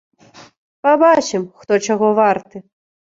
Пабачым, 0.87 1.43
хто 1.65 1.77
чаго 1.89 2.09
варты! 2.21 2.57